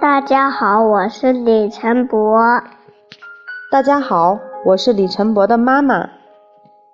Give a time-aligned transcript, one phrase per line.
[0.00, 2.40] 大家好，我是李晨博。
[3.70, 6.08] 大家好，我是李晨博的妈妈。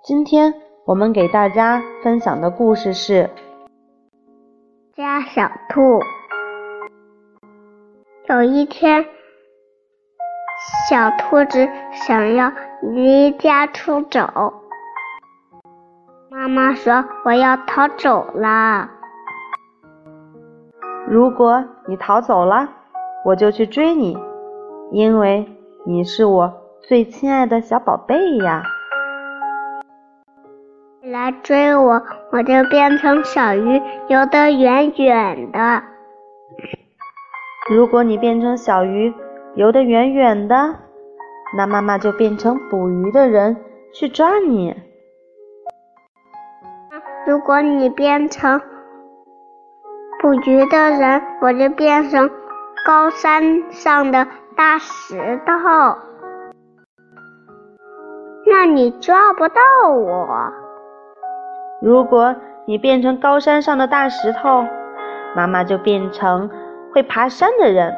[0.03, 0.53] 今天
[0.85, 3.29] 我们给大家分享的故事是
[4.97, 5.81] 《家小兔》。
[8.27, 9.05] 有一天，
[10.89, 12.51] 小兔子想要
[12.81, 14.53] 离家出走，
[16.29, 18.89] 妈妈说：“我要逃走了！
[21.07, 22.69] 如果你逃走了。”
[23.25, 24.15] 我就去追你，
[24.91, 25.47] 因为
[25.83, 28.61] 你是我最亲爱的小宝贝呀。
[31.01, 35.81] 你来追我，我就变成小鱼，游得远远的。
[37.67, 39.11] 如果你变成小鱼，
[39.55, 40.75] 游得远远的，
[41.57, 43.57] 那妈妈就变成捕鱼的人
[43.91, 44.75] 去抓你。
[47.25, 48.61] 如果你变成
[50.25, 52.27] 捕鱼的人，我就变成。
[52.83, 55.53] 高山上的大石头，
[58.45, 60.27] 那你抓不到我。
[61.79, 64.65] 如果你变成高山上的大石头，
[65.35, 66.49] 妈妈就变成
[66.91, 67.93] 会爬山的人，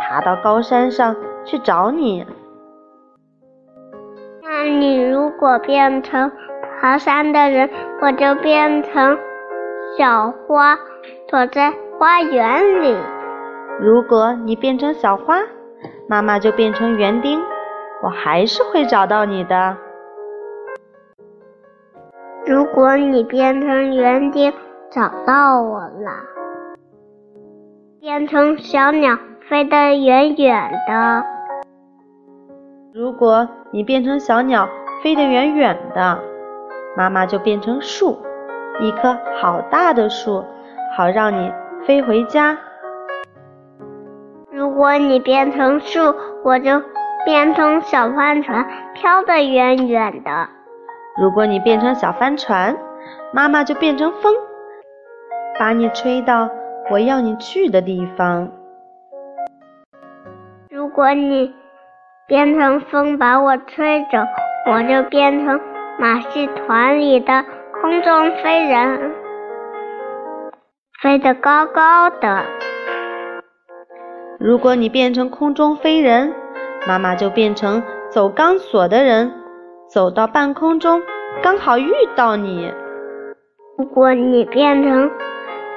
[0.00, 2.26] 爬到高山上去找你。
[4.42, 6.30] 那你如果变成
[6.78, 7.68] 爬山的人，
[8.00, 9.18] 我就变成
[9.98, 10.78] 小花，
[11.30, 12.96] 躲在花园里。
[13.78, 15.38] 如果你变成小花，
[16.08, 17.40] 妈妈就变成园丁，
[18.02, 19.76] 我还是会找到你的。
[22.44, 24.52] 如果你变成园丁，
[24.90, 26.10] 找到我了，
[28.00, 29.16] 变成小鸟，
[29.48, 31.24] 飞得远远的。
[32.92, 34.68] 如果你变成小鸟，
[35.00, 36.18] 飞得远远的，
[36.96, 38.18] 妈妈就变成树，
[38.80, 40.44] 一棵好大的树，
[40.96, 41.52] 好让你
[41.86, 42.56] 飞回家。
[44.50, 46.82] 如果你变成树，我就
[47.24, 50.48] 变成小帆船，飘得远远的。
[51.20, 52.76] 如果你变成小帆船，
[53.32, 54.34] 妈妈就变成风，
[55.58, 56.48] 把你吹到
[56.90, 58.50] 我要你去的地方。
[60.70, 61.54] 如果你
[62.26, 64.18] 变成风，把我吹走，
[64.70, 65.60] 我就变成
[65.98, 67.44] 马戏团里的
[67.80, 69.12] 空中飞人，
[71.02, 72.44] 飞得高高的。
[74.38, 76.34] 如果你变成空中飞人，
[76.86, 79.32] 妈妈就变成走钢索的人，
[79.88, 81.00] 走到半空中
[81.42, 82.70] 刚好遇到你。
[83.78, 85.10] 如果你变成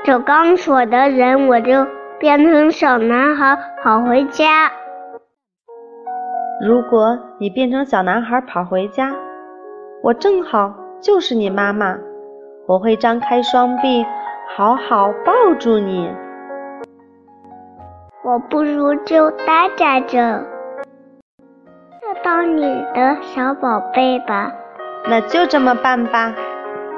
[0.03, 1.87] 走钢索的人，我就
[2.19, 4.69] 变成小男孩跑回家。
[6.67, 9.15] 如果你变成小男孩跑回家，
[10.03, 11.97] 我正好就是你妈妈，
[12.67, 14.05] 我会张开双臂，
[14.55, 16.13] 好好抱住你。
[18.23, 20.19] 我不如就待在这，
[21.99, 22.61] 就当你
[22.93, 24.51] 的小宝贝吧。
[25.09, 26.31] 那就这么办吧，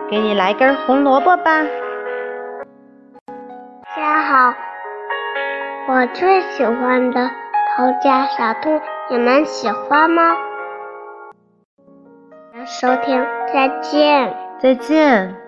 [0.09, 1.63] 给你来根红萝卜吧。
[3.85, 4.53] 大家好，
[5.87, 7.29] 我最喜欢的
[7.77, 10.35] 偷家小兔，你们喜欢吗？
[12.65, 14.35] 收听，再见。
[14.59, 15.44] 再见。